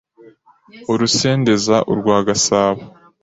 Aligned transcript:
Urusendeza 0.91 1.75
urwa 1.91 2.17
Gasabo; 2.27 2.81